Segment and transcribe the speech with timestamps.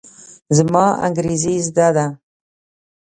[0.57, 2.05] زما انګرېزي زده ده.